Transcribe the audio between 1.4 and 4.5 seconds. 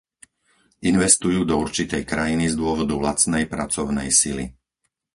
do určitej krajiny z dôvodu lacnej pracovnej sily.